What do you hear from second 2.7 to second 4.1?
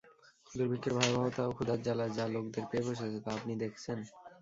পেয়ে বসেছে তা আপনি দেখছেন।